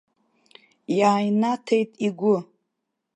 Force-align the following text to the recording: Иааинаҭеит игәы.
Иааинаҭеит 0.97 1.91
игәы. 2.05 2.37